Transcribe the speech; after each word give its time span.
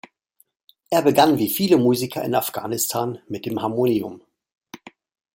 Er 0.89 1.03
begann 1.03 1.37
wie 1.37 1.47
viele 1.47 1.77
Musiker 1.77 2.23
in 2.23 2.33
Afghanistan 2.33 3.19
mit 3.27 3.45
dem 3.45 3.61
Harmonium. 3.61 4.23